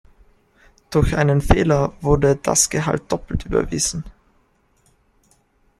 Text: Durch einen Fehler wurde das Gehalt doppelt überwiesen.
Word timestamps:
Durch 0.89 1.15
einen 1.15 1.41
Fehler 1.41 1.93
wurde 2.01 2.35
das 2.35 2.71
Gehalt 2.71 3.03
doppelt 3.11 3.45
überwiesen. 3.45 4.03